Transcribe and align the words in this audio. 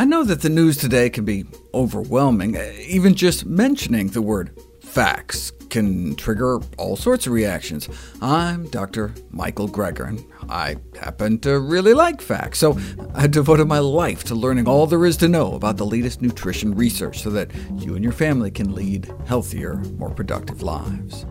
I 0.00 0.06
know 0.06 0.24
that 0.24 0.40
the 0.40 0.48
news 0.48 0.78
today 0.78 1.10
can 1.10 1.26
be 1.26 1.44
overwhelming. 1.74 2.56
Eh, 2.56 2.72
even 2.88 3.14
just 3.14 3.44
mentioning 3.44 4.06
the 4.06 4.22
word 4.22 4.58
facts 4.80 5.52
can 5.68 6.16
trigger 6.16 6.58
all 6.78 6.96
sorts 6.96 7.26
of 7.26 7.34
reactions. 7.34 7.86
I'm 8.22 8.66
Dr. 8.70 9.12
Michael 9.30 9.68
Greger, 9.68 10.08
and 10.08 10.24
I 10.48 10.76
happen 10.98 11.38
to 11.40 11.60
really 11.60 11.92
like 11.92 12.22
facts, 12.22 12.60
so 12.60 12.78
I 13.14 13.26
devoted 13.26 13.68
my 13.68 13.78
life 13.78 14.24
to 14.24 14.34
learning 14.34 14.66
all 14.66 14.86
there 14.86 15.04
is 15.04 15.18
to 15.18 15.28
know 15.28 15.52
about 15.52 15.76
the 15.76 15.84
latest 15.84 16.22
nutrition 16.22 16.74
research 16.74 17.20
so 17.20 17.28
that 17.32 17.50
you 17.74 17.94
and 17.94 18.02
your 18.02 18.14
family 18.14 18.50
can 18.50 18.74
lead 18.74 19.12
healthier, 19.26 19.74
more 19.98 20.08
productive 20.08 20.62
lives. 20.62 21.26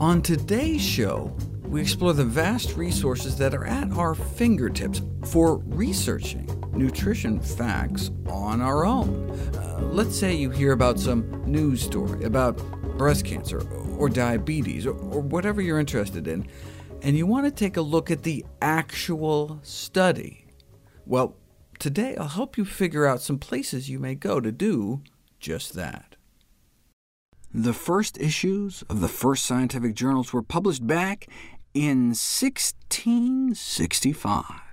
On 0.00 0.22
today's 0.22 0.80
show, 0.80 1.36
we 1.64 1.82
explore 1.82 2.14
the 2.14 2.24
vast 2.24 2.78
resources 2.78 3.36
that 3.36 3.52
are 3.52 3.66
at 3.66 3.92
our 3.92 4.14
fingertips 4.14 5.02
for 5.22 5.58
researching 5.66 6.59
nutrition 6.80 7.38
facts 7.38 8.10
on 8.26 8.60
our 8.62 8.86
own. 8.86 9.30
Uh, 9.54 9.78
let's 9.92 10.18
say 10.18 10.34
you 10.34 10.48
hear 10.48 10.72
about 10.72 10.98
some 10.98 11.44
news 11.44 11.82
story 11.82 12.24
about 12.24 12.56
breast 12.96 13.26
cancer 13.26 13.60
or 13.98 14.08
diabetes 14.08 14.86
or, 14.86 14.92
or 14.92 15.20
whatever 15.20 15.60
you're 15.60 15.78
interested 15.78 16.26
in, 16.26 16.48
and 17.02 17.18
you 17.18 17.26
want 17.26 17.44
to 17.44 17.50
take 17.50 17.76
a 17.76 17.82
look 17.82 18.10
at 18.10 18.22
the 18.22 18.46
actual 18.62 19.60
study. 19.62 20.46
Well, 21.04 21.36
today 21.78 22.16
I'll 22.16 22.28
help 22.28 22.56
you 22.56 22.64
figure 22.64 23.06
out 23.06 23.20
some 23.20 23.38
places 23.38 23.90
you 23.90 23.98
may 23.98 24.14
go 24.14 24.40
to 24.40 24.50
do 24.50 25.02
just 25.38 25.74
that. 25.74 26.16
The 27.52 27.74
first 27.74 28.16
issues 28.18 28.84
of 28.88 29.00
the 29.00 29.08
first 29.08 29.44
scientific 29.44 29.94
journals 29.94 30.32
were 30.32 30.42
published 30.42 30.86
back 30.86 31.26
in 31.74 32.14
1665, 32.14 34.69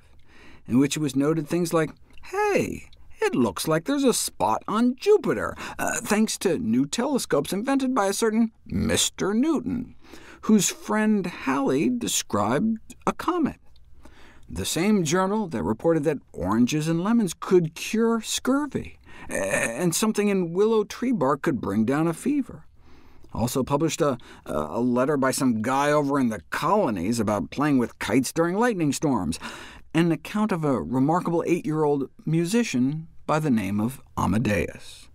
in 0.68 0.80
which 0.80 0.98
it 0.98 1.00
was 1.00 1.16
noted 1.16 1.48
things 1.48 1.74
like, 1.74 1.92
hey, 2.26 2.90
it 3.20 3.36
looks 3.36 3.68
like 3.68 3.86
there's 3.86 4.04
a 4.04 4.14
spot 4.14 4.64
on 4.68 4.96
Jupiter, 4.96 5.56
uh, 5.80 6.00
thanks 6.02 6.38
to 6.40 6.60
new 6.60 6.86
telescopes 6.86 7.52
invented 7.52 7.96
by 7.96 8.08
a 8.08 8.14
certain 8.14 8.52
Mr. 8.70 9.36
Newton, 9.36 9.96
whose 10.42 10.70
friend 10.70 11.26
Halley 11.26 11.90
described 11.90 12.78
a 13.06 13.14
comet. 13.14 13.58
The 14.50 14.66
same 14.66 15.04
journal 15.04 15.48
that 15.48 15.64
reported 15.64 16.04
that 16.06 16.20
oranges 16.32 16.88
and 16.88 17.04
lemons 17.04 17.34
could 17.38 17.76
cure 17.76 18.22
scurvy, 18.22 19.00
and 19.30 19.94
something 19.94 20.30
in 20.30 20.54
willow 20.54 20.84
tree 20.84 21.12
bark 21.12 21.42
could 21.42 21.60
bring 21.60 21.86
down 21.86 22.08
a 22.08 22.14
fever. 22.14 22.64
Also 23.34 23.62
published 23.62 24.02
a, 24.02 24.18
a 24.46 24.80
letter 24.80 25.18
by 25.18 25.32
some 25.32 25.62
guy 25.62 25.92
over 25.92 26.20
in 26.20 26.30
the 26.30 26.42
colonies 26.50 27.20
about 27.20 27.52
playing 27.52 27.78
with 27.78 28.00
kites 28.00 28.32
during 28.32 28.56
lightning 28.56 28.94
storms, 28.94 29.38
an 29.94 30.12
account 30.12 30.52
of 30.52 30.64
a 30.64 30.82
remarkable 30.82 31.44
eight-year-old 31.48 32.10
musician 32.26 33.08
by 33.26 33.40
the 33.40 33.50
name 33.50 33.80
of 33.80 34.02
Amadeus. 34.18 35.08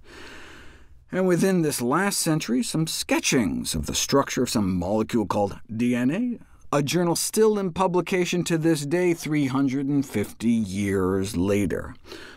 And 1.11 1.27
within 1.27 1.63
this 1.63 1.83
last 1.83 2.19
century, 2.19 2.63
some 2.63 2.87
sketchings 2.87 3.75
of 3.75 3.87
the 3.87 3.95
structure 3.95 4.45
of 4.45 4.51
some 4.51 4.79
molecule 4.79 5.27
called 5.27 5.59
DNA, 5.71 6.41
a 6.73 6.83
journal 6.83 7.15
still 7.15 7.59
in 7.59 7.73
publication 7.73 8.45
to 8.45 8.57
this 8.57 8.87
day 8.87 9.13
350 9.13 10.49
years 10.49 11.37
later. 11.37 11.95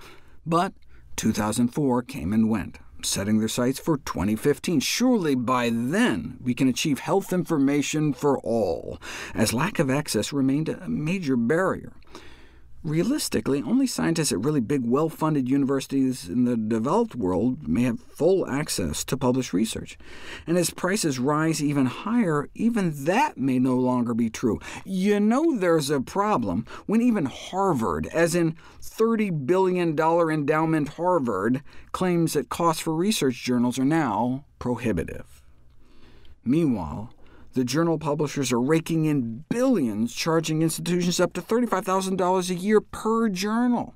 But 0.46 0.74
2004 1.18 2.02
came 2.02 2.34
and 2.34 2.50
went, 2.50 2.80
setting 3.04 3.40
their 3.40 3.48
sights 3.48 3.80
for 3.80 3.98
2015. 3.98 4.80
Surely 4.80 5.36
by 5.36 5.70
then 5.70 6.38
we 6.42 6.54
can 6.54 6.68
achieve 6.68 7.00
health 7.00 7.32
information 7.32 8.14
for 8.14 8.38
all, 8.40 9.00
as 9.34 9.54
lack 9.54 9.80
of 9.80 9.90
access 9.90 10.34
remained 10.34 10.70
a 10.70 10.88
major 10.88 11.36
barrier. 11.36 11.94
Realistically, 12.88 13.62
only 13.64 13.86
scientists 13.86 14.32
at 14.32 14.40
really 14.40 14.62
big, 14.62 14.86
well-funded 14.86 15.50
universities 15.50 16.30
in 16.30 16.46
the 16.46 16.56
developed 16.56 17.16
world 17.16 17.68
may 17.68 17.84
have 17.84 18.00
full 18.00 18.50
access 18.50 19.04
to 19.04 19.18
published 19.18 19.52
research. 19.52 19.98
And 20.48 20.58
as 20.58 20.70
prices 20.70 21.20
rise 21.20 21.62
even 21.62 21.88
higher, 21.88 22.48
even 22.56 23.04
that 23.04 23.38
may 23.38 23.60
no 23.60 23.76
longer 23.76 24.14
be 24.14 24.30
true. 24.30 24.62
You 24.86 25.20
know 25.20 25.58
there's 25.58 25.90
a 25.90 26.00
problem 26.00 26.66
when 26.86 27.02
even 27.02 27.26
Harvard, 27.26 28.08
as 28.14 28.36
in 28.36 28.56
$30 28.82 29.46
billion 29.46 29.90
endowment 30.00 30.88
Harvard, 30.88 31.64
claims 31.92 32.32
that 32.34 32.48
costs 32.48 32.82
for 32.82 32.96
research 32.96 33.44
journals 33.44 33.78
are 33.78 33.84
now 33.84 34.46
prohibitive. 34.60 35.44
Meanwhile, 36.46 37.14
the 37.58 37.66
journal 37.66 37.98
publishers 37.98 38.52
are 38.52 38.62
raking 38.62 39.06
in 39.06 39.44
billions, 39.50 40.14
charging 40.14 40.62
institutions 40.62 41.20
up 41.20 41.34
to 41.34 41.42
$35,000 41.42 42.50
a 42.50 42.56
year 42.56 42.80
per 42.80 43.30
journal, 43.30 43.96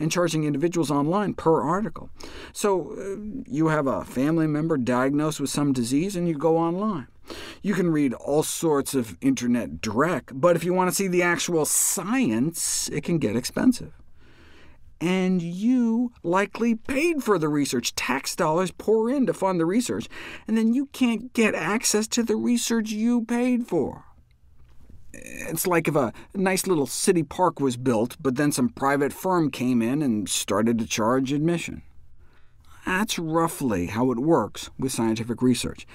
and 0.00 0.10
charging 0.10 0.42
individuals 0.42 0.90
online 0.90 1.34
per 1.34 1.62
article. 1.62 2.10
So 2.52 2.92
uh, 2.92 3.42
you 3.46 3.68
have 3.68 3.86
a 3.86 4.04
family 4.04 4.48
member 4.48 4.76
diagnosed 4.76 5.38
with 5.38 5.50
some 5.50 5.72
disease, 5.72 6.16
and 6.16 6.26
you 6.26 6.34
go 6.34 6.58
online. 6.58 7.06
You 7.62 7.74
can 7.74 7.90
read 7.90 8.12
all 8.14 8.42
sorts 8.42 8.92
of 8.92 9.16
internet 9.20 9.80
direct, 9.80 10.32
but 10.34 10.56
if 10.56 10.64
you 10.64 10.74
want 10.74 10.90
to 10.90 10.94
see 10.94 11.06
the 11.06 11.22
actual 11.22 11.64
science, 11.64 12.88
it 12.88 13.04
can 13.04 13.18
get 13.18 13.36
expensive 13.36 13.99
and 15.00 15.40
you 15.40 16.12
likely 16.22 16.74
paid 16.74 17.22
for 17.22 17.38
the 17.38 17.48
research. 17.48 17.94
Tax 17.94 18.36
dollars 18.36 18.70
pour 18.70 19.10
in 19.10 19.26
to 19.26 19.32
fund 19.32 19.58
the 19.58 19.66
research, 19.66 20.08
and 20.46 20.56
then 20.56 20.74
you 20.74 20.86
can't 20.86 21.32
get 21.32 21.54
access 21.54 22.06
to 22.08 22.22
the 22.22 22.36
research 22.36 22.90
you 22.90 23.24
paid 23.24 23.66
for. 23.66 24.04
It's 25.12 25.66
like 25.66 25.88
if 25.88 25.96
a 25.96 26.12
nice 26.34 26.66
little 26.66 26.86
city 26.86 27.22
park 27.22 27.60
was 27.60 27.76
built, 27.76 28.16
but 28.20 28.36
then 28.36 28.52
some 28.52 28.68
private 28.68 29.12
firm 29.12 29.50
came 29.50 29.82
in 29.82 30.02
and 30.02 30.28
started 30.28 30.78
to 30.78 30.86
charge 30.86 31.32
admission. 31.32 31.82
That's 32.86 33.18
roughly 33.18 33.86
how 33.86 34.10
it 34.10 34.18
works 34.18 34.70
with 34.78 34.92
scientific 34.92 35.42
research. 35.42 35.86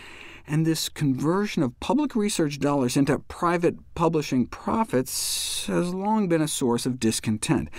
And 0.47 0.65
this 0.65 0.89
conversion 0.89 1.63
of 1.63 1.79
public 1.79 2.15
research 2.15 2.59
dollars 2.59 2.95
into 2.95 3.17
private 3.17 3.77
publishing 3.95 4.45
profits 4.45 5.65
has 5.65 5.93
long 5.93 6.27
been 6.27 6.41
a 6.41 6.47
source 6.47 6.85
of 6.85 6.99
discontent. 6.99 7.69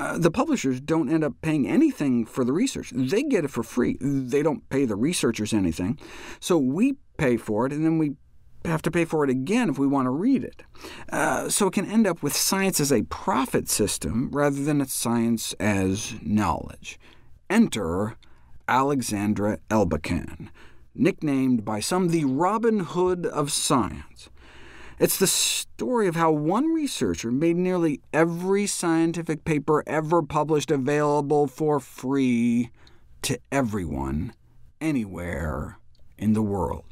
Uh, 0.00 0.16
the 0.16 0.30
publishers 0.30 0.80
don't 0.80 1.12
end 1.12 1.22
up 1.22 1.34
paying 1.42 1.68
anything 1.68 2.24
for 2.24 2.42
the 2.42 2.54
research. 2.54 2.90
They 2.94 3.22
get 3.22 3.44
it 3.44 3.50
for 3.50 3.62
free. 3.62 3.98
They 4.00 4.42
don't 4.42 4.66
pay 4.70 4.86
the 4.86 4.96
researchers 4.96 5.52
anything. 5.52 5.98
So 6.40 6.56
we 6.56 6.94
pay 7.18 7.36
for 7.36 7.66
it, 7.66 7.72
and 7.72 7.84
then 7.84 7.98
we 7.98 8.16
have 8.64 8.80
to 8.82 8.90
pay 8.90 9.04
for 9.04 9.24
it 9.24 9.30
again 9.30 9.68
if 9.68 9.78
we 9.78 9.86
want 9.86 10.06
to 10.06 10.10
read 10.10 10.42
it. 10.42 10.62
Uh, 11.12 11.50
so 11.50 11.66
it 11.66 11.74
can 11.74 11.84
end 11.84 12.06
up 12.06 12.22
with 12.22 12.34
science 12.34 12.80
as 12.80 12.90
a 12.90 13.02
profit 13.02 13.68
system 13.68 14.30
rather 14.32 14.64
than 14.64 14.82
science 14.86 15.52
as 15.60 16.14
knowledge. 16.22 16.98
Enter 17.50 18.16
Alexandra 18.68 19.58
Elbakyan, 19.68 20.48
nicknamed 20.94 21.62
by 21.62 21.80
some 21.80 22.08
the 22.08 22.24
Robin 22.24 22.80
Hood 22.80 23.26
of 23.26 23.52
science. 23.52 24.30
It's 25.00 25.16
the 25.16 25.26
story 25.26 26.08
of 26.08 26.16
how 26.16 26.30
one 26.30 26.74
researcher 26.74 27.32
made 27.32 27.56
nearly 27.56 28.02
every 28.12 28.66
scientific 28.66 29.46
paper 29.46 29.82
ever 29.86 30.22
published 30.22 30.70
available 30.70 31.46
for 31.46 31.80
free 31.80 32.70
to 33.22 33.38
everyone, 33.50 34.34
anywhere 34.78 35.78
in 36.18 36.34
the 36.34 36.42
world. 36.42 36.84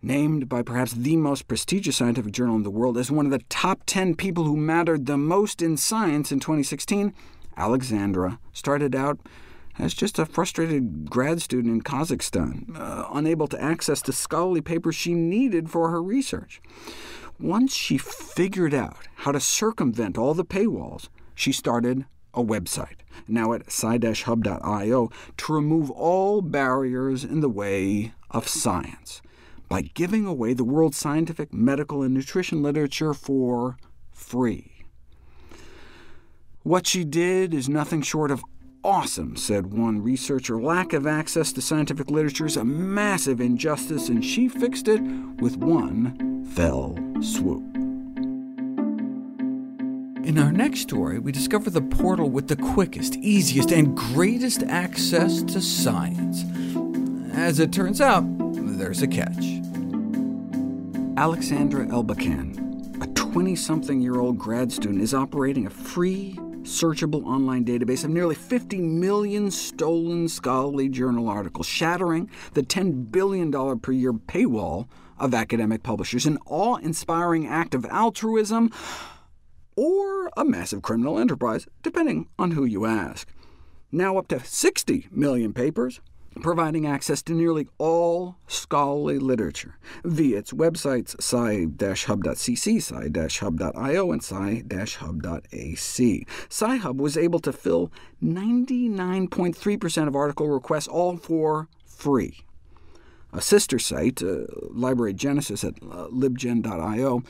Named 0.00 0.48
by 0.48 0.62
perhaps 0.62 0.92
the 0.92 1.18
most 1.18 1.46
prestigious 1.46 1.98
scientific 1.98 2.32
journal 2.32 2.56
in 2.56 2.62
the 2.62 2.70
world 2.70 2.96
as 2.96 3.10
one 3.10 3.26
of 3.26 3.32
the 3.32 3.44
top 3.50 3.82
10 3.84 4.14
people 4.14 4.44
who 4.44 4.56
mattered 4.56 5.04
the 5.04 5.18
most 5.18 5.60
in 5.60 5.76
science 5.76 6.32
in 6.32 6.40
2016, 6.40 7.12
Alexandra 7.54 8.38
started 8.54 8.94
out 8.96 9.20
as 9.78 9.94
just 9.94 10.18
a 10.18 10.26
frustrated 10.26 11.08
grad 11.08 11.40
student 11.40 11.72
in 11.72 11.82
Kazakhstan, 11.82 12.76
uh, 12.76 13.08
unable 13.12 13.46
to 13.48 13.62
access 13.62 14.02
the 14.02 14.12
scholarly 14.12 14.60
papers 14.60 14.96
she 14.96 15.14
needed 15.14 15.70
for 15.70 15.90
her 15.90 16.02
research. 16.02 16.60
Once 17.38 17.74
she 17.74 17.96
figured 17.96 18.74
out 18.74 19.06
how 19.16 19.32
to 19.32 19.38
circumvent 19.38 20.18
all 20.18 20.34
the 20.34 20.44
paywalls, 20.44 21.08
she 21.34 21.52
started 21.52 22.04
a 22.34 22.42
website, 22.42 23.00
now 23.28 23.52
at 23.52 23.66
sci-hub.io, 23.68 25.10
to 25.36 25.52
remove 25.52 25.90
all 25.90 26.42
barriers 26.42 27.24
in 27.24 27.40
the 27.40 27.48
way 27.48 28.12
of 28.30 28.48
science, 28.48 29.22
by 29.68 29.82
giving 29.82 30.26
away 30.26 30.52
the 30.52 30.64
world's 30.64 30.96
scientific, 30.96 31.52
medical, 31.52 32.02
and 32.02 32.12
nutrition 32.12 32.62
literature 32.62 33.14
for 33.14 33.76
free. 34.10 34.72
What 36.64 36.86
she 36.86 37.04
did 37.04 37.54
is 37.54 37.68
nothing 37.68 38.02
short 38.02 38.30
of 38.30 38.42
awesome, 38.88 39.36
said 39.36 39.66
one 39.66 40.02
researcher. 40.02 40.58
Lack 40.58 40.94
of 40.94 41.06
access 41.06 41.52
to 41.52 41.60
scientific 41.60 42.10
literature 42.10 42.46
is 42.46 42.56
a 42.56 42.64
massive 42.64 43.38
injustice, 43.38 44.08
and 44.08 44.24
she 44.24 44.48
fixed 44.48 44.88
it 44.88 45.02
with 45.42 45.58
one 45.58 46.42
fell 46.52 46.96
swoop. 47.20 47.62
In 50.26 50.38
our 50.38 50.50
next 50.50 50.80
story, 50.80 51.18
we 51.18 51.32
discover 51.32 51.68
the 51.68 51.82
portal 51.82 52.30
with 52.30 52.48
the 52.48 52.56
quickest, 52.56 53.16
easiest, 53.16 53.72
and 53.72 53.94
greatest 53.94 54.62
access 54.62 55.42
to 55.42 55.60
science. 55.60 56.44
As 57.34 57.60
it 57.60 57.74
turns 57.74 58.00
out, 58.00 58.24
there's 58.78 59.02
a 59.02 59.06
catch. 59.06 59.60
Alexandra 61.18 61.84
Elbakyan, 61.88 63.02
a 63.02 63.06
20-something-year-old 63.08 64.38
grad 64.38 64.72
student, 64.72 65.02
is 65.02 65.12
operating 65.12 65.66
a 65.66 65.70
free, 65.70 66.38
searchable 66.68 67.24
online 67.24 67.64
database 67.64 68.04
of 68.04 68.10
nearly 68.10 68.34
50 68.34 68.78
million 68.80 69.50
stolen 69.50 70.28
scholarly 70.28 70.88
journal 70.88 71.28
articles, 71.28 71.66
shattering 71.66 72.30
the 72.52 72.62
$10 72.62 73.10
billion 73.10 73.50
per 73.80 73.92
year 73.92 74.12
paywall 74.12 74.86
of 75.18 75.34
academic 75.34 75.82
publishers, 75.82 76.26
an 76.26 76.38
awe-inspiring 76.46 77.46
act 77.46 77.74
of 77.74 77.84
altruism 77.86 78.70
or 79.76 80.30
a 80.36 80.44
massive 80.44 80.82
criminal 80.82 81.18
enterprise, 81.18 81.66
depending 81.82 82.28
on 82.38 82.52
who 82.52 82.64
you 82.64 82.84
ask. 82.84 83.28
Now 83.90 84.18
up 84.18 84.28
to 84.28 84.44
60 84.44 85.08
million 85.10 85.54
papers, 85.54 86.00
providing 86.42 86.86
access 86.86 87.22
to 87.22 87.32
nearly 87.32 87.68
all 87.78 88.36
scholarly 88.46 89.18
literature 89.18 89.76
via 90.04 90.38
its 90.38 90.52
websites 90.52 91.14
sci-hub.cc, 91.20 92.82
sci-hub.io, 92.82 94.12
and 94.12 94.22
sci-hub.ac. 94.22 95.76
Sci-hub 96.48 97.00
was 97.00 97.16
able 97.16 97.40
to 97.40 97.52
fill 97.52 97.92
99.3% 98.22 100.08
of 100.08 100.16
article 100.16 100.48
requests, 100.48 100.88
all 100.88 101.16
for 101.16 101.68
free. 101.84 102.40
A 103.32 103.40
sister 103.40 103.78
site, 103.78 104.22
uh, 104.22 104.44
Library 104.70 105.12
Genesis 105.12 105.62
at 105.62 105.74
uh, 105.82 106.08
libgen.io, 106.08 107.22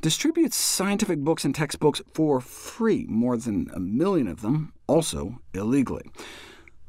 distributes 0.00 0.56
scientific 0.56 1.20
books 1.20 1.44
and 1.44 1.54
textbooks 1.54 2.02
for 2.12 2.40
free, 2.40 3.06
more 3.08 3.36
than 3.36 3.70
a 3.74 3.80
million 3.80 4.26
of 4.26 4.42
them, 4.42 4.72
also 4.86 5.38
illegally. 5.54 6.10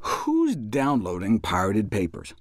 Who's 0.00 0.56
downloading 0.56 1.40
pirated 1.40 1.90
papers? 1.90 2.32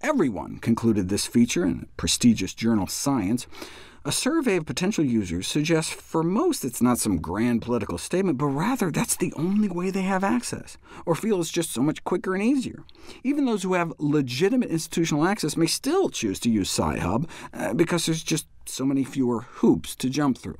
Everyone 0.00 0.58
concluded 0.58 1.08
this 1.08 1.24
feature 1.26 1.64
in 1.64 1.80
the 1.80 1.86
prestigious 1.96 2.52
journal 2.52 2.88
Science. 2.88 3.46
A 4.04 4.10
survey 4.10 4.56
of 4.56 4.66
potential 4.66 5.04
users 5.04 5.46
suggests 5.46 5.92
for 5.92 6.24
most 6.24 6.64
it's 6.64 6.82
not 6.82 6.98
some 6.98 7.18
grand 7.18 7.62
political 7.62 7.98
statement, 7.98 8.38
but 8.38 8.46
rather 8.46 8.90
that's 8.90 9.14
the 9.14 9.32
only 9.36 9.68
way 9.68 9.90
they 9.90 10.02
have 10.02 10.24
access, 10.24 10.78
or 11.06 11.14
feel 11.14 11.40
it's 11.40 11.50
just 11.50 11.70
so 11.70 11.82
much 11.82 12.02
quicker 12.02 12.34
and 12.34 12.42
easier. 12.42 12.82
Even 13.22 13.44
those 13.44 13.62
who 13.62 13.74
have 13.74 13.92
legitimate 13.98 14.70
institutional 14.70 15.26
access 15.26 15.56
may 15.56 15.66
still 15.66 16.08
choose 16.08 16.40
to 16.40 16.50
use 16.50 16.70
Sci-Hub, 16.70 17.28
uh, 17.52 17.74
because 17.74 18.06
there's 18.06 18.24
just 18.24 18.46
so 18.64 18.84
many 18.84 19.04
fewer 19.04 19.42
hoops 19.42 19.94
to 19.96 20.10
jump 20.10 20.38
through. 20.38 20.58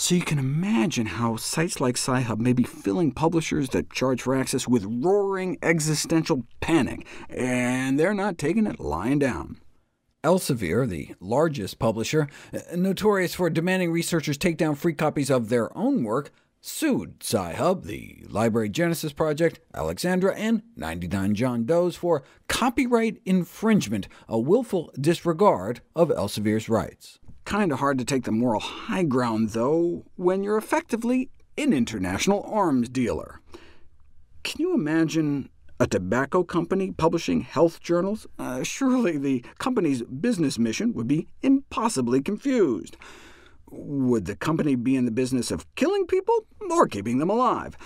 So 0.00 0.14
you 0.14 0.22
can 0.22 0.38
imagine 0.38 1.04
how 1.04 1.36
sites 1.36 1.78
like 1.78 1.98
Sci-Hub 1.98 2.40
may 2.40 2.54
be 2.54 2.62
filling 2.62 3.12
publishers 3.12 3.68
that 3.68 3.92
charge 3.92 4.22
for 4.22 4.34
access 4.34 4.66
with 4.66 4.86
roaring 4.88 5.58
existential 5.62 6.46
panic, 6.62 7.06
and 7.28 8.00
they're 8.00 8.14
not 8.14 8.38
taking 8.38 8.66
it 8.66 8.80
lying 8.80 9.18
down. 9.18 9.60
Elsevier, 10.24 10.88
the 10.88 11.14
largest 11.20 11.78
publisher, 11.78 12.28
notorious 12.74 13.34
for 13.34 13.50
demanding 13.50 13.92
researchers 13.92 14.38
take 14.38 14.56
down 14.56 14.74
free 14.74 14.94
copies 14.94 15.28
of 15.28 15.50
their 15.50 15.76
own 15.76 16.02
work, 16.02 16.30
sued 16.62 17.16
Sci-Hub, 17.22 17.84
the 17.84 18.24
Library 18.26 18.70
Genesis 18.70 19.12
Project, 19.12 19.60
Alexandra, 19.74 20.34
and 20.34 20.62
99 20.76 21.34
John 21.34 21.64
Doe's 21.66 21.96
for 21.96 22.24
copyright 22.48 23.20
infringement, 23.26 24.08
a 24.30 24.38
willful 24.38 24.90
disregard 24.98 25.82
of 25.94 26.08
Elsevier's 26.08 26.70
rights. 26.70 27.19
Kind 27.44 27.72
of 27.72 27.80
hard 27.80 27.98
to 27.98 28.04
take 28.04 28.24
the 28.24 28.32
moral 28.32 28.60
high 28.60 29.02
ground, 29.02 29.50
though, 29.50 30.04
when 30.16 30.44
you're 30.44 30.56
effectively 30.58 31.30
an 31.58 31.72
international 31.72 32.44
arms 32.46 32.88
dealer. 32.88 33.40
Can 34.44 34.60
you 34.60 34.74
imagine 34.74 35.50
a 35.78 35.86
tobacco 35.86 36.44
company 36.44 36.92
publishing 36.92 37.40
health 37.40 37.80
journals? 37.80 38.26
Uh, 38.38 38.62
surely 38.62 39.18
the 39.18 39.44
company's 39.58 40.02
business 40.02 40.58
mission 40.58 40.92
would 40.92 41.08
be 41.08 41.26
impossibly 41.42 42.22
confused. 42.22 42.96
Would 43.70 44.26
the 44.26 44.36
company 44.36 44.74
be 44.74 44.96
in 44.96 45.04
the 45.04 45.10
business 45.10 45.50
of 45.50 45.72
killing 45.74 46.06
people 46.06 46.46
or 46.70 46.86
keeping 46.86 47.18
them 47.18 47.30
alive? 47.30 47.76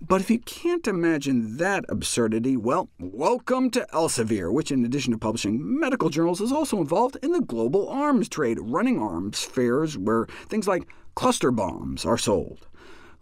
But 0.00 0.20
if 0.20 0.30
you 0.30 0.38
can't 0.38 0.86
imagine 0.86 1.56
that 1.56 1.84
absurdity, 1.88 2.56
well, 2.56 2.88
welcome 2.98 3.68
to 3.70 3.86
Elsevier, 3.92 4.52
which 4.52 4.70
in 4.70 4.84
addition 4.84 5.12
to 5.12 5.18
publishing 5.18 5.78
medical 5.78 6.08
journals 6.08 6.40
is 6.40 6.52
also 6.52 6.78
involved 6.78 7.16
in 7.22 7.32
the 7.32 7.40
global 7.40 7.88
arms 7.88 8.28
trade, 8.28 8.58
running 8.60 9.00
arms 9.00 9.42
fairs 9.42 9.98
where 9.98 10.26
things 10.48 10.68
like 10.68 10.88
cluster 11.14 11.50
bombs 11.50 12.04
are 12.04 12.18
sold 12.18 12.66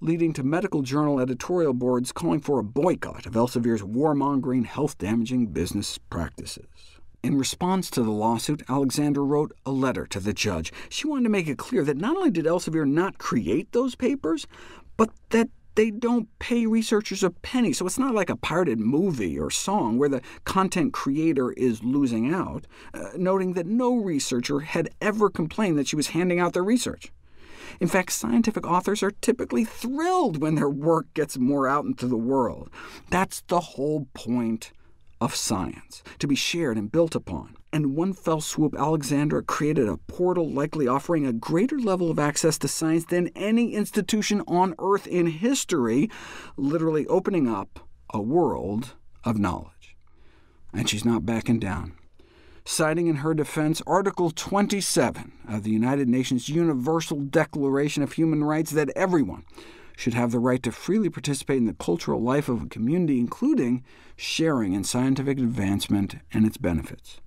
leading 0.00 0.32
to 0.34 0.42
medical 0.42 0.82
journal 0.82 1.18
editorial 1.18 1.72
boards 1.72 2.12
calling 2.12 2.38
for 2.38 2.58
a 2.58 2.62
boycott 2.62 3.24
of 3.24 3.32
Elsevier's 3.32 3.82
warmongering, 3.82 4.66
health-damaging 4.66 5.46
business 5.46 5.96
practices. 5.96 6.66
In 7.22 7.38
response 7.38 7.88
to 7.90 8.02
the 8.02 8.10
lawsuit, 8.10 8.62
Alexander 8.68 9.24
wrote 9.24 9.52
a 9.64 9.70
letter 9.70 10.06
to 10.08 10.20
the 10.20 10.34
judge. 10.34 10.70
She 10.90 11.08
wanted 11.08 11.24
to 11.24 11.30
make 11.30 11.48
it 11.48 11.56
clear 11.56 11.82
that 11.82 11.96
not 11.96 12.14
only 12.14 12.30
did 12.30 12.44
Elsevier 12.44 12.86
not 12.86 13.16
create 13.16 13.72
those 13.72 13.94
papers, 13.94 14.46
but 14.98 15.08
that 15.30 15.48
they 15.76 15.90
don't 15.90 16.28
pay 16.38 16.66
researchers 16.66 17.22
a 17.22 17.30
penny, 17.30 17.72
so 17.72 17.86
it's 17.86 17.98
not 17.98 18.14
like 18.14 18.30
a 18.30 18.36
pirated 18.36 18.80
movie 18.80 19.38
or 19.38 19.50
song 19.50 19.98
where 19.98 20.08
the 20.08 20.22
content 20.44 20.92
creator 20.92 21.52
is 21.52 21.84
losing 21.84 22.32
out, 22.32 22.66
uh, 22.92 23.10
noting 23.16 23.52
that 23.52 23.66
no 23.66 23.94
researcher 23.94 24.60
had 24.60 24.90
ever 25.00 25.30
complained 25.30 25.78
that 25.78 25.86
she 25.86 25.96
was 25.96 26.08
handing 26.08 26.40
out 26.40 26.54
their 26.54 26.64
research. 26.64 27.12
In 27.80 27.88
fact, 27.88 28.12
scientific 28.12 28.66
authors 28.66 29.02
are 29.02 29.10
typically 29.10 29.64
thrilled 29.64 30.40
when 30.40 30.54
their 30.54 30.70
work 30.70 31.12
gets 31.14 31.36
more 31.36 31.68
out 31.68 31.84
into 31.84 32.06
the 32.06 32.16
world. 32.16 32.70
That's 33.10 33.42
the 33.48 33.60
whole 33.60 34.06
point 34.14 34.72
of 35.20 35.34
science, 35.34 36.02
to 36.18 36.26
be 36.26 36.34
shared 36.34 36.76
and 36.76 36.92
built 36.92 37.14
upon. 37.14 37.56
And 37.72 37.94
one 37.94 38.12
fell 38.12 38.40
swoop, 38.40 38.74
Alexandra 38.74 39.42
created 39.42 39.88
a 39.88 39.96
portal 39.96 40.50
likely 40.50 40.86
offering 40.86 41.26
a 41.26 41.32
greater 41.32 41.78
level 41.78 42.10
of 42.10 42.18
access 42.18 42.58
to 42.58 42.68
science 42.68 43.06
than 43.06 43.28
any 43.36 43.74
institution 43.74 44.42
on 44.46 44.74
Earth 44.78 45.06
in 45.06 45.26
history, 45.26 46.10
literally 46.56 47.06
opening 47.06 47.48
up 47.48 47.80
a 48.10 48.20
world 48.20 48.94
of 49.24 49.38
knowledge. 49.38 49.96
And 50.72 50.88
she's 50.88 51.04
not 51.04 51.26
backing 51.26 51.58
down 51.58 51.94
citing 52.68 53.06
in 53.06 53.16
her 53.16 53.32
defense 53.32 53.80
Article 53.86 54.30
27 54.30 55.32
of 55.48 55.62
the 55.62 55.70
United 55.70 56.08
Nations 56.08 56.48
Universal 56.48 57.20
Declaration 57.20 58.02
of 58.02 58.12
Human 58.12 58.42
Rights 58.42 58.72
that 58.72 58.90
everyone 58.96 59.44
should 59.96 60.14
have 60.14 60.30
the 60.30 60.38
right 60.38 60.62
to 60.62 60.70
freely 60.70 61.10
participate 61.10 61.56
in 61.56 61.66
the 61.66 61.74
cultural 61.74 62.22
life 62.22 62.48
of 62.48 62.62
a 62.62 62.68
community, 62.68 63.18
including 63.18 63.82
sharing 64.14 64.72
in 64.72 64.84
scientific 64.84 65.38
advancement 65.38 66.16
and 66.32 66.46
its 66.46 66.56
benefits. 66.56 67.20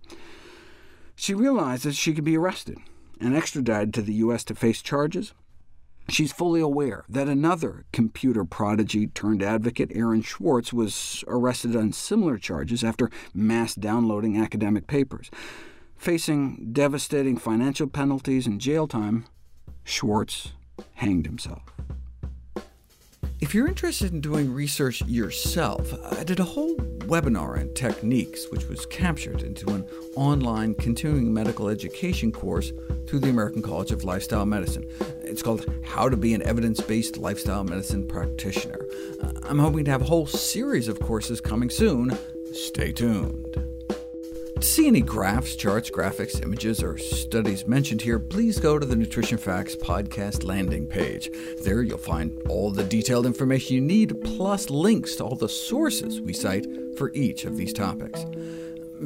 She 1.16 1.34
realizes 1.34 1.98
she 1.98 2.14
could 2.14 2.24
be 2.24 2.38
arrested 2.38 2.78
and 3.20 3.36
extradited 3.36 3.94
to 3.96 4.02
the 4.02 4.14
U.S. 4.14 4.46
to 4.46 4.56
face 4.56 4.82
charges, 4.82 5.34
She's 6.10 6.32
fully 6.32 6.60
aware 6.60 7.06
that 7.08 7.28
another 7.28 7.86
computer 7.92 8.44
prodigy 8.44 9.08
turned 9.08 9.44
advocate, 9.44 9.92
Aaron 9.94 10.24
Swartz, 10.24 10.74
was 10.74 11.24
arrested 11.28 11.76
on 11.76 11.94
similar 11.94 12.38
charges 12.38 12.84
after 12.84 13.12
mass 13.34 13.76
downloading 13.76 14.42
academic 14.42 14.88
papers. 14.88 15.30
Facing 15.96 16.70
devastating 16.72 17.38
financial 17.38 17.88
penalties 17.88 18.48
and 18.48 18.60
jail 18.60 18.88
time, 18.88 19.26
Swartz 19.86 20.54
hanged 20.96 21.26
himself. 21.26 21.62
If 23.42 23.56
you're 23.56 23.70
interested 23.70 24.12
in 24.12 24.20
doing 24.20 24.54
research 24.54 25.02
yourself, 25.08 25.94
I 26.12 26.26
did 26.26 26.42
a 26.42 26.44
whole 26.44 26.76
webinar 26.76 27.58
on 27.58 27.74
techniques, 27.74 28.52
which 28.52 28.68
was 28.68 28.86
captured 28.86 29.44
into 29.44 29.70
an 29.70 29.88
online 30.16 30.76
continuing 30.76 31.34
medical 31.34 31.70
education 31.70 32.34
course 32.34 32.74
through 33.08 33.20
the 33.20 33.30
American 33.30 33.62
College 33.62 33.92
of 33.92 34.04
Lifestyle 34.04 34.46
Medicine. 34.46 34.86
It's 35.24 35.42
called 35.42 35.66
How 35.86 36.10
to 36.10 36.18
be 36.18 36.34
an 36.34 36.42
Evidence-Based 36.42 37.16
Lifestyle 37.16 37.64
Medicine 37.64 38.06
Practitioner. 38.10 38.86
Uh, 39.24 39.32
I'm 39.44 39.60
hoping 39.60 39.86
to 39.86 39.92
have 39.92 40.02
a 40.02 40.06
whole 40.06 40.28
series 40.28 40.90
of 40.90 41.00
courses 41.00 41.40
coming 41.40 41.70
soon. 41.70 42.18
Stay 42.52 42.92
tuned. 42.92 43.79
To 44.60 44.68
see 44.68 44.88
any 44.88 45.00
graphs, 45.00 45.56
charts, 45.56 45.90
graphics, 45.90 46.44
images, 46.44 46.84
or 46.84 46.98
studies 46.98 47.66
mentioned 47.66 48.02
here, 48.02 48.20
please 48.20 48.60
go 48.60 48.78
to 48.78 48.86
the 48.86 48.96
Nutrition 48.96 49.38
Facts 49.38 49.74
podcast 49.74 50.44
landing 50.44 50.86
page. 50.86 51.32
There 51.64 51.82
you'll 51.82 51.98
find 51.98 52.38
all 52.50 52.70
the 52.70 52.84
detailed 52.84 53.26
information 53.26 53.76
you 53.76 53.82
need, 53.82 54.22
plus 54.22 54.70
links 54.70 55.16
to 55.16 55.24
all 55.24 55.38
the 55.38 55.48
sources 55.48 56.20
we 56.20 56.34
cite 56.34 56.68
for 56.98 57.10
each 57.14 57.46
of 57.46 57.56
these 57.56 57.72
topics. 57.72 58.26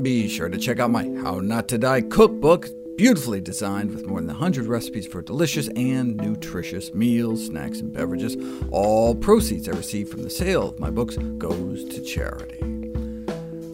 Be 0.02 0.28
sure 0.28 0.50
to 0.50 0.58
check 0.58 0.80
out 0.80 0.90
my 0.90 1.04
How 1.22 1.40
Not 1.40 1.68
to 1.68 1.78
Die 1.78 2.02
cookbook, 2.02 2.70
beautifully 2.98 3.40
designed 3.40 3.94
with 3.94 4.08
more 4.08 4.22
than 4.22 4.30
100 4.30 4.66
recipes 4.66 5.06
for 5.06 5.22
delicious 5.22 5.68
and 5.76 6.18
nutritious 6.18 6.96
meals, 6.96 7.46
snacks, 7.46 7.80
and 7.80 7.94
beverages. 7.94 8.36
All 8.72 9.14
proceeds 9.14 9.70
I 9.70 9.74
receive 9.74 10.10
from 10.10 10.24
the 10.24 10.32
sale 10.32 10.70
of 10.70 10.80
my 10.80 10.90
books 10.90 11.18
goes 11.38 11.86
to 11.86 12.02
charity. 12.02 12.93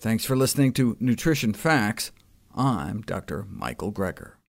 Thanks 0.00 0.24
for 0.24 0.36
listening 0.36 0.72
to 0.74 0.96
Nutrition 1.00 1.52
Facts. 1.52 2.12
I'm 2.54 3.02
Dr. 3.02 3.44
Michael 3.50 3.92
Greger. 3.92 4.37